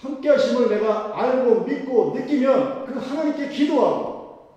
[0.00, 4.48] 함께하심을 내가 알고 믿고 느끼면 그 하나님께 기도하고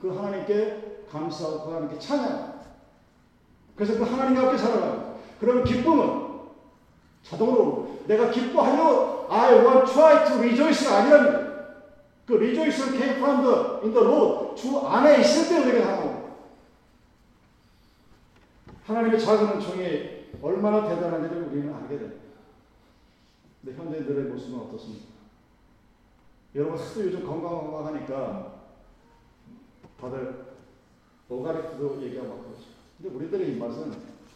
[0.00, 2.60] 그 하나님께 감사하고 그 하나님께 찬양.
[3.76, 5.12] 그래서 그 하나님과 함께 살아가는.
[5.40, 6.22] 그러면 기쁨은
[7.22, 11.52] 자동으로 내가 기뻐하려 I want try to rejoice가 아니랍니다.
[12.26, 16.11] 그 rejoice는 came from the in the Lord 주 안에 있을 때 우리가 하는.
[18.92, 22.22] 하나님의 작은 은총이 얼마나 대단한지를 우리는 알게 됩니다.
[23.64, 25.06] 근데 현대인들의 모습은 어떻습니까?
[26.54, 28.60] 여러분 하도 요즘 건강건강하니까
[29.98, 30.44] 다들
[31.28, 32.64] 오가리크도 얘기하고 막 그러죠.
[33.00, 33.92] 근데 우리들의 입맛은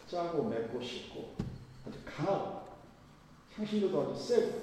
[0.07, 1.35] 짜고 맵고 씹고
[1.87, 2.61] 아주 강하고
[3.55, 4.61] 향신료도 아주 세고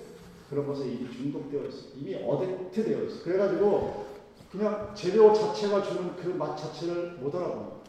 [0.51, 1.89] 그런 것에 이미 중독되어 있어.
[1.97, 3.23] 이미 어댑트 되어 있어.
[3.23, 4.07] 그래가지고
[4.51, 7.84] 그냥 재료 자체가 주는 그 맛 자체를 못 알아보는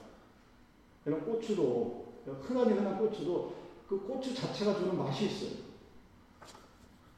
[1.06, 3.54] 이런 고추도 흔하니 흔한 고추도
[3.88, 5.66] 그 고추 자체가 주는 맛이 있어요.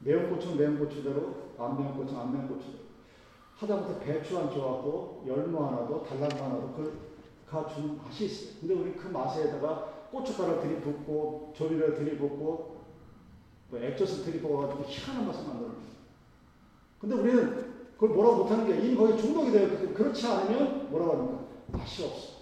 [0.00, 2.84] 매운 고추는 매운 고추대로 안 매운 고추는 안 매운 고추대로
[3.56, 6.74] 하다못해 배추 안 좋아하고 열무 하나도 달랑무 하나도
[7.46, 8.60] 그가 주는 맛이 있어요.
[8.60, 12.78] 근데 우리 그 맛에다가 고춧가루 들이붓고 조미료 들이붓고
[13.70, 15.76] 또 액젓을 들이부어가지고 희한한 맛을 만들어요.
[17.00, 21.44] 근데 우리는 그걸 뭐라고 못하는 게 이미 거기 중독이 있기 그렇지 않으면 뭐라고 합니까?
[21.72, 22.37] 맛이 없어.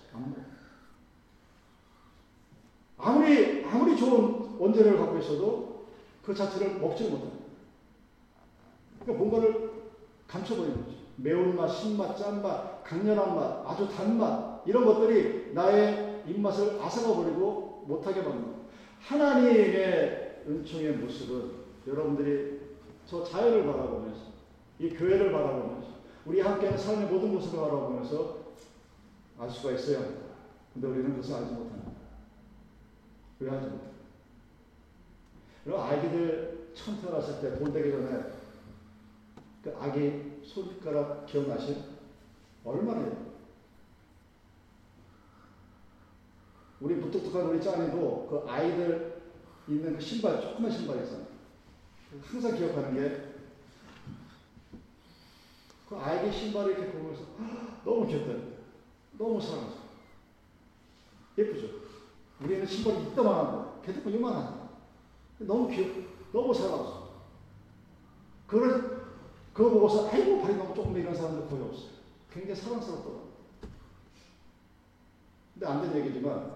[2.99, 5.87] 아무리, 아무리 좋은 원재료를 갖고 있어도
[6.23, 7.33] 그 자체를 먹지를 못해요.
[9.01, 9.71] 그러니까 뭔가를
[10.27, 10.97] 감춰버리는 거죠.
[11.17, 18.67] 매운맛, 신맛, 짠맛, 강렬한 맛, 아주 단맛, 이런 것들이 나의 입맛을 앗아가버리고 못하게 거예요.
[19.01, 21.51] 하나님의 은총의 모습은
[21.87, 22.61] 여러분들이
[23.07, 24.21] 저 자연을 바라보면서,
[24.81, 25.89] 이 교회를 바라보면서,
[26.25, 28.39] 우리 함께하는 삶의 모든 모습을 바라보면서
[29.39, 30.23] 알 수가 있어야 합니다.
[30.75, 31.96] 근데 우리는 그것을 알지 못합니다.
[33.39, 33.91] 왜 알지 못해요?
[35.67, 38.33] 여러분, 아기들 처음 태어났을 때, 돈 되기 전에
[39.63, 41.77] 그 아기 손가락 기억나시요?
[42.65, 43.27] 얼마나 해요?
[46.81, 49.23] 우리 무뚝뚝한 우리 짱이도 그 아이들
[49.69, 51.27] 있는 그 신발, 조그만 신발 있잖아요.
[52.23, 53.35] 항상 기억하는 게,
[55.89, 57.25] 그 아이의 신발을 이렇게 보면서,
[57.85, 58.57] 너무 귀엽다.
[59.19, 59.87] 너무 사랑스러워.
[61.39, 61.86] 예쁘죠?
[62.41, 64.69] 우리는 신발이 거, 걔들 이만한 거.
[65.39, 65.89] 너무 귀엽,
[66.33, 67.07] 너무 사랑스러워.
[68.47, 69.07] 그걸
[69.53, 71.91] 그거 보고서 아이고 발이 너무 조금 이런 사람들 거의 없어요.
[72.31, 73.27] 굉장히 사랑스럽더라고요.
[75.55, 76.55] 근데 안 된 얘기지만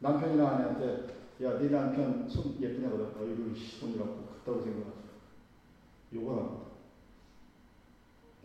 [0.00, 3.06] 남편이나 아내한테 야, 네 남편 손 예쁘냐 그래.
[3.18, 4.98] 어이구 손이라고 그따고 생각하죠.
[6.14, 6.64] 욕을 합니다.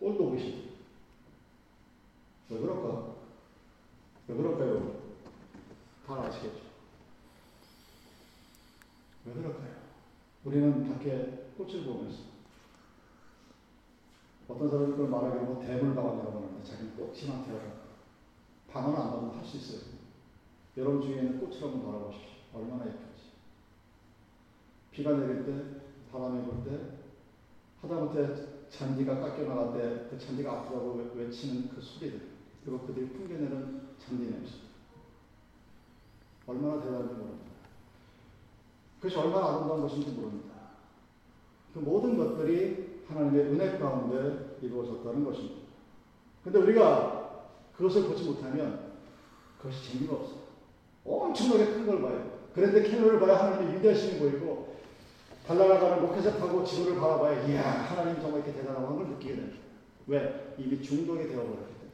[0.00, 0.56] 꼴도 보기 싫어.
[2.50, 3.14] 왜 그럴까?
[4.28, 5.03] 왜 그럴까요?
[6.06, 6.60] 다 아시겠죠?
[9.26, 9.74] 왜 그럴까요?
[10.44, 12.18] 우리는 밖에 꽃을 보면서
[14.46, 17.84] 어떤 사람이 그걸 말하기로 뭐 대물방언이라고 하는데 자기는 꽃이나 태어나
[18.70, 19.94] 방언 안 하면 할수 있어요.
[20.76, 22.28] 여러분 중에는 꽃을 한번 바라보십시오.
[22.52, 23.22] 얼마나 예쁜지.
[24.90, 25.80] 비가 내릴 때,
[26.12, 26.98] 바람이 불 때,
[27.80, 32.20] 하다못해 잔디가 깎여나갈 때 그 잔디가 아프다고 외치는 그 소리들,
[32.64, 34.52] 그리고 그들이 풍겨내는 잔디 냄새.
[36.46, 37.44] 얼마나 대단한지 모릅니다.
[39.00, 40.54] 그것이 얼마나 아름다운 것인지 모릅니다.
[41.72, 45.56] 그 모든 것들이 하나님의 은혜 가운데 이루어졌다는 것입니다.
[46.42, 47.42] 근데 우리가
[47.76, 48.92] 그것을 보지 못하면
[49.58, 50.44] 그것이 재미가 없어요.
[51.04, 52.30] 엄청나게 큰 걸 봐요.
[52.54, 54.74] 그런데 캐논을 봐야 하나님의 위대하심이 보이고
[55.46, 59.58] 달나라가는 로켓을 타고 지구를 바라봐야 이야 하나님 정말 이렇게 대단한 걸 느끼게 됩니다.
[60.06, 60.54] 왜?
[60.58, 61.92] 이미 중독이 되어버렸기 때문에.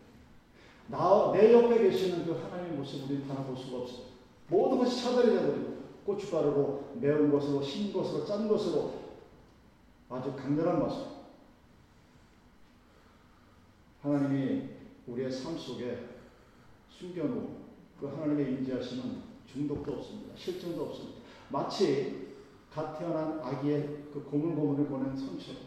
[0.88, 4.09] 나, 내 옆에 계시는 그 하나님의 모습 우리는 하나 볼 수가 없어요.
[4.50, 8.92] 모든 것이 차별이 되버리고 고춧가루로 매운 것으로 신 것으로 짠 것으로
[10.08, 11.06] 아주 강렬한 맛을
[14.02, 14.68] 하나님이
[15.06, 16.08] 우리의 삶 속에
[16.88, 17.60] 숨겨놓은
[17.98, 20.34] 그 하나님의 임재하심은 중독도 없습니다.
[20.36, 21.20] 실증도 없습니다.
[21.48, 22.34] 마치
[22.72, 25.60] 갓 태어난 아기의 그 고물고물을 보낸 손처럼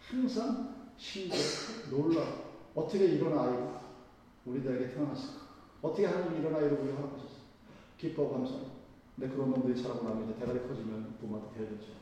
[0.00, 2.22] 항상 신기해 놀라
[2.74, 3.80] 어떻게 이런 아이가
[4.44, 5.44] 우리들에게 태어났을까
[5.80, 7.13] 어떻게 하나님 이런 아이를 우리 허락하셨어
[8.04, 8.54] 기뻐 감사
[9.16, 11.92] 근데 그런 놈들이 자라고 나면 이제 대가리 커지면 부모한테 대야되죠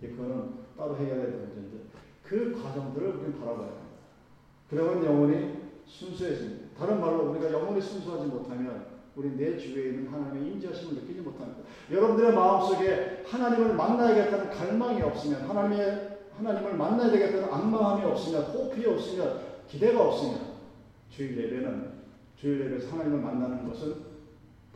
[0.00, 1.84] 그거는 따로 해결해야 되는 문제인데
[2.24, 3.86] 그 과정들을 우리는 바라봐야 해요
[4.68, 5.56] 그러면 영혼이
[5.86, 11.62] 순수해집니다 다른 말로 우리가 영혼이 순수하지 못하면 우리 내 주위에 있는 하나님의 임재하심을 느끼지 못합니다.
[11.90, 20.06] 여러분들의 마음속에 하나님을 만나야겠다는 갈망이 없으면 하나님의 하나님을 만나야 되겠다는 악마함이 없으면 호흡이 없으면 기대가
[20.06, 20.38] 없으면
[21.08, 21.92] 주일 예배는
[22.36, 23.94] 주일 예배에서 하나님을 만나는 것은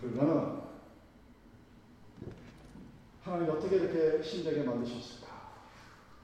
[0.00, 0.59] 불가능합니다.
[3.30, 5.30] 하나님이 어떻게 이렇게 신되게 만드셨을까?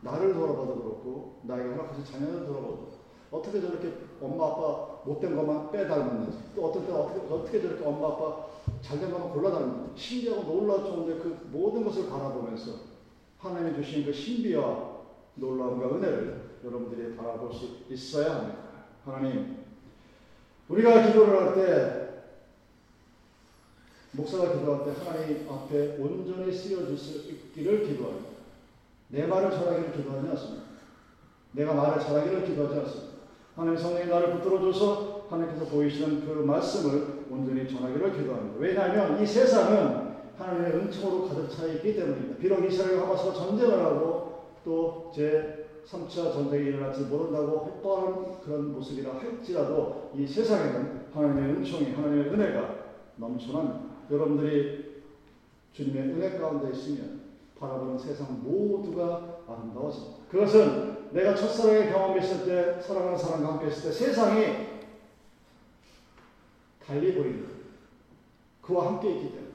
[0.00, 2.88] 나를 돌아봐도 그렇고 나에게 허락하신 자녀를 돌아봐도
[3.30, 8.46] 어떻게 저렇게 엄마 아빠 못된 것만 빼닮았는지 또 어떤 때 어떻게, 어떻게 저렇게 엄마 아빠
[8.80, 12.72] 잘된 것만 골라 닮았는지 신기하고 놀라 좋은데 그 모든 것을 바라보면서
[13.38, 14.96] 하나님이 주신 그 신비와
[15.36, 18.58] 놀라움과 은혜를 여러분들이 바라볼 수 있어야 합니다.
[19.04, 19.64] 하나님,
[20.68, 22.05] 우리가 기도를 할 때,
[24.16, 28.28] 목사가 기도할 때 하나님 앞에 온전히 쓰여질 수 있기를 기도합니다.
[29.08, 30.64] 내 말을 잘하기를 기도하지 않습니다.
[31.52, 33.16] 내가 말을 잘하기를 기도하지 않습니다.
[33.54, 38.58] 하나님 성령이 나를 붙들어줘서 하나님께서 보이시는 그 말씀을 온전히 전하기를 기도합니다.
[38.58, 42.36] 왜냐하면 이 세상은 하나님의 은총으로 가득 차 있기 때문입니다.
[42.38, 50.10] 비록 이스라엘 하마스가 전쟁을 하고 또 제 3차 전쟁이 일어날지 모른다고 헛바른 그런 모습이라 할지라도
[50.14, 52.74] 이 세상에는 하나님의 은총이 하나님의 은혜가
[53.16, 53.85] 넘쳐납니다.
[54.10, 55.02] 여러분들이
[55.72, 57.20] 주님의 은혜 가운데 있으면
[57.58, 60.16] 바라보는 세상 모두가 아름다워집니다.
[60.30, 64.66] 그것은 내가 첫사랑의 경험이 있을 때 사랑하는 사람과 함께 있을 때 세상이
[66.84, 67.46] 달리 보이는
[68.62, 69.46] 그와 함께 있기 때문에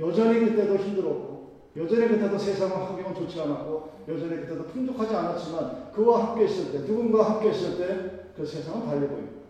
[0.00, 6.44] 여전히 그때도 힘들었고 여전히 그때도 세상은 환경은 좋지 않았고 여전히 그때도 풍족하지 않았지만 그와 함께
[6.44, 9.41] 있을 때 누군가와 함께 있을 때 그 세상은 달리 보입니다.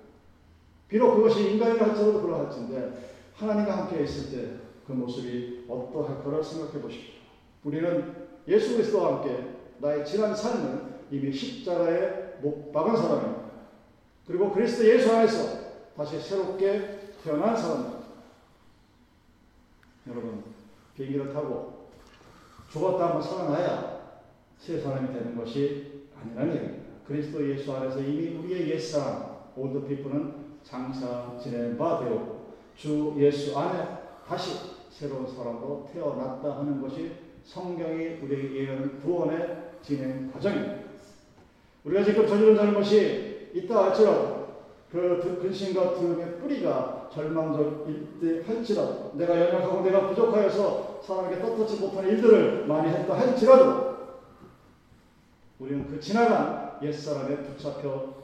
[0.92, 7.14] 비록 그것이 인간이라 할지라도 그러할진데 하나님과 함께 있을 때 그 모습이 어떠할 거를 생각해 보십시오.
[7.64, 13.42] 우리는 예수 그리스도와 함께 나의 지난 삶을 이미 십자가에 못 박은 사람입니다.
[14.26, 15.62] 그리고 그리스도 예수 안에서
[15.96, 18.02] 다시 새롭게 태어난 사람입니다.
[20.08, 20.44] 여러분,
[20.96, 21.90] 비행기를 타고
[22.70, 24.20] 죽었다 한번 살아나야
[24.58, 26.82] 새 사람이 되는 것이 아니라는 얘기입니다.
[27.06, 34.02] 그리스도 예수 안에서 이미 우리의 옛사람, old people은 장사 지낸 바 되었고, 주 예수 안에
[34.26, 37.12] 다시 새로운 사람으로 태어났다 하는 것이
[37.44, 40.82] 성경이 우리에게 예언하는 구원의 진행 과정입니다.
[41.84, 44.42] 우리가 지금 저지른 잘못이 있다 할지라도
[44.90, 52.66] 그 근심과 두려움의 뿌리가 절망적일 때 할지라도 내가 연약하고 내가 부족하여서 사람에게 떳떳지 못한 일들을
[52.66, 53.92] 많이 했다 할지라도
[55.58, 58.14] 우리는 그 지나간 옛사람에 붙잡혀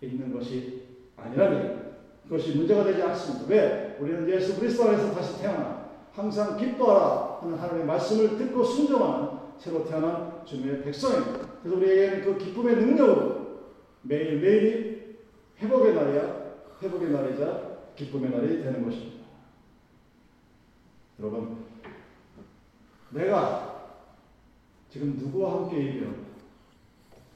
[0.00, 0.83] 있는 것이
[1.16, 3.46] 아니라는 그것이 문제가 되지 않습니다.
[3.48, 3.96] 왜?
[4.00, 10.44] 우리는 예수 그리스도 안에서 다시 태어나 항상 기뻐하라 하는 하나님의 말씀을 듣고 순종하는 새로 태어난
[10.44, 11.46] 주님의 백성입니다.
[11.62, 13.60] 그래서 우리에게는 그 기쁨의 능력으로
[14.02, 15.16] 매일매일이
[15.58, 16.44] 회복의 날이야
[16.82, 19.24] 회복의 날이자 기쁨의 날이 되는 것입니다.
[21.20, 21.64] 여러분,
[23.10, 23.92] 내가
[24.90, 26.12] 지금 누구와 함께 일며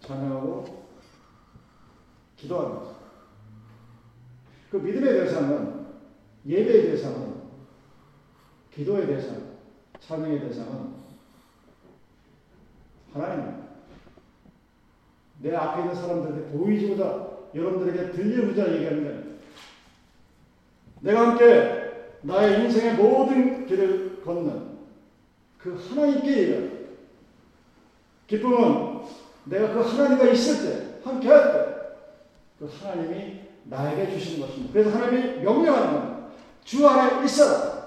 [0.00, 0.86] 찬양하고
[2.36, 2.97] 기도하는 거죠.
[4.70, 5.86] 그 믿음의 대상은
[6.46, 7.34] 예배의 대상은
[8.74, 9.36] 기도의 대상,
[10.00, 10.94] 찬양의 대상은
[13.12, 13.68] 하나님입니다.
[15.40, 19.22] 내 앞에 있는 사람들에게 보이지보다 여러분들에게 들려보자 얘기하는 거예요.
[21.00, 21.78] 내가 함께
[22.22, 24.78] 나의 인생의 모든 길을 걷는
[25.58, 26.78] 그 하나님께 얘기해요.
[28.26, 29.00] 기쁨은
[29.44, 31.74] 내가 그 하나님과 있을 때, 함께 할 때,
[32.58, 34.72] 그 하나님이 나에게 주시는 것입니다.
[34.72, 36.28] 그래서 하나님이 명령하는 겁니다.
[36.64, 37.78] 주 안에 있어라.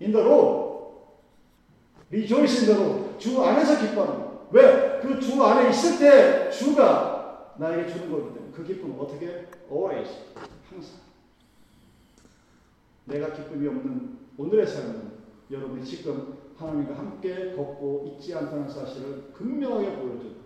[0.00, 0.74] In the Lord.
[2.10, 3.18] Rejoice in.
[3.18, 5.00] 주 안에서 기뻐하는 왜?
[5.00, 9.46] 그 주 안에 있을 때 주가 나에게 주는 거기 때문에 그 기쁨은 어떻게?
[9.70, 10.10] Always.
[10.70, 10.96] 항상.
[13.06, 15.12] 내가 기쁨이 없는 오늘의 삶은
[15.50, 20.36] 여러분이 지금 하나님과 함께 걷고 있지 않다는 사실을 분명하게 보여준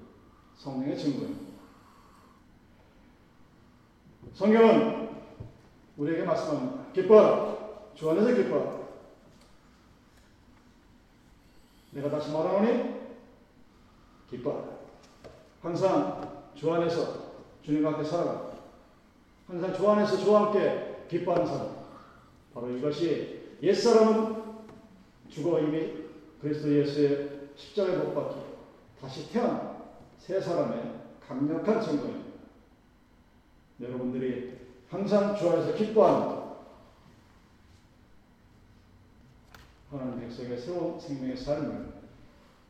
[0.57, 1.48] 성령의 증거입니다.
[4.35, 5.09] 성경은
[5.97, 6.93] 우리에게 말씀합니다.
[6.93, 7.57] 기뻐하라.
[7.95, 8.79] 주 안에서 기뻐하라.
[11.93, 12.95] 내가 다시 말하노니
[14.31, 14.65] 기뻐하라.
[15.63, 17.29] 항상 주 안에서
[17.63, 18.53] 주님과 함께 살아가.
[19.47, 21.79] 항상 주 안에서 주와 함께 기뻐하는 사람.
[22.55, 24.43] 바로 이것이 옛사람은
[25.29, 26.05] 죽어 이미
[26.41, 28.37] 그리스도 예수의 십자가에 못 박혀
[29.01, 29.79] 다시 태어난
[30.19, 30.93] 새 사람의
[31.27, 32.28] 강력한 증거입니다.
[33.81, 34.59] 여러분들이
[34.89, 36.39] 항상 주 안에서 기뻐하는
[39.91, 41.93] 하나님 백성의 새로운 생명의 삶을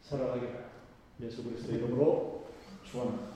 [0.03, 0.53] 살아가게
[1.21, 2.47] 예수 그리스도 이름으로
[2.85, 3.29] 축원합니다.